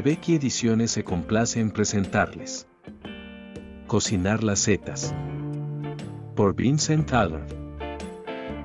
[0.00, 2.66] Becky Ediciones se complace en presentarles.
[3.86, 5.14] Cocinar las setas.
[6.34, 7.46] Por Vincent Allard.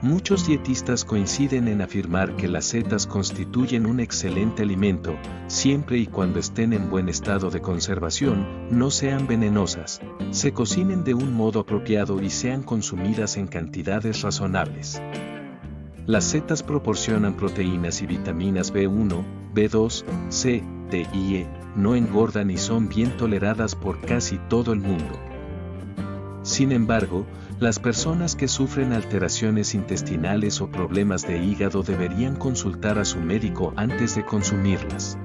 [0.02, 5.16] Muchos dietistas coinciden en afirmar que las setas constituyen un excelente alimento,
[5.46, 10.02] siempre y cuando estén en buen estado de conservación, no sean venenosas,
[10.32, 15.00] se cocinen de un modo apropiado y sean consumidas en cantidades razonables.
[16.08, 19.24] Las setas proporcionan proteínas y vitaminas B1,
[19.54, 24.80] B2, C, D y E, no engordan y son bien toleradas por casi todo el
[24.80, 25.20] mundo.
[26.44, 27.26] Sin embargo,
[27.60, 33.72] las personas que sufren alteraciones intestinales o problemas de hígado deberían consultar a su médico
[33.76, 35.20] antes de consumirlas.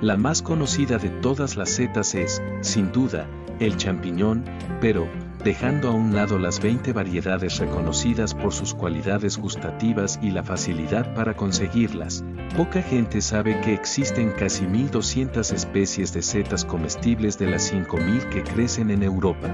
[0.00, 3.26] La más conocida de todas las setas es, sin duda,
[3.58, 4.44] el champiñón,
[4.80, 5.08] pero,
[5.44, 11.14] dejando a un lado las 20 variedades reconocidas por sus cualidades gustativas y la facilidad
[11.14, 12.24] para conseguirlas,
[12.56, 18.42] poca gente sabe que existen casi 1.200 especies de setas comestibles de las 5.000 que
[18.44, 19.48] crecen en Europa.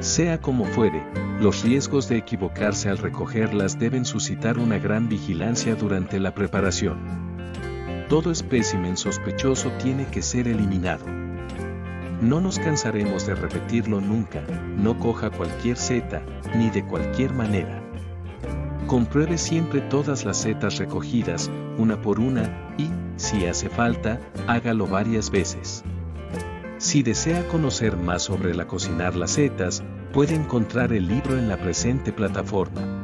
[0.00, 1.02] Sea como fuere,
[1.40, 6.98] los riesgos de equivocarse al recogerlas deben suscitar una gran vigilancia durante la preparación.
[8.08, 11.04] Todo espécimen sospechoso tiene que ser eliminado.
[12.20, 14.42] No nos cansaremos de repetirlo nunca,
[14.76, 16.22] no coja cualquier seta,
[16.54, 17.82] ni de cualquier manera.
[18.86, 25.30] Compruebe siempre todas las setas recogidas, una por una, y, si hace falta, hágalo varias
[25.30, 25.84] veces.
[26.78, 31.58] Si desea conocer más sobre la cocinar las setas, puede encontrar el libro en la
[31.58, 32.95] presente plataforma.